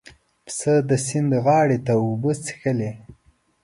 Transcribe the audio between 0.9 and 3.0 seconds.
سیند غاړې ته اوبه څښلې.